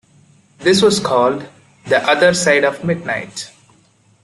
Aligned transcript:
This 0.57 0.81
was 0.81 0.99
called 0.99 1.47
"The 1.85 2.01
Other 2.09 2.33
Side 2.33 2.63
of 2.63 2.83
Midnight". 2.83 3.53